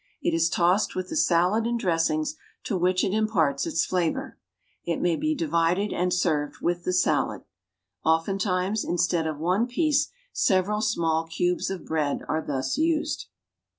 It 0.19 0.33
is 0.33 0.49
tossed 0.49 0.95
with 0.95 1.09
the 1.09 1.15
salad 1.15 1.67
and 1.67 1.79
dressings, 1.79 2.35
to 2.63 2.75
which 2.75 3.03
it 3.03 3.13
imparts 3.13 3.67
its 3.67 3.85
flavor. 3.85 4.39
It 4.83 4.99
may 4.99 5.15
be 5.15 5.35
divided 5.35 5.93
and 5.93 6.11
served 6.11 6.59
with 6.59 6.85
the 6.85 6.91
salad. 6.91 7.43
Oftentimes, 8.03 8.83
instead 8.83 9.27
of 9.27 9.37
one 9.37 9.67
piece, 9.67 10.09
several 10.33 10.81
small 10.81 11.25
cubes 11.27 11.69
of 11.69 11.85
bread 11.85 12.21
are 12.27 12.41
thus 12.43 12.79
used. 12.79 13.27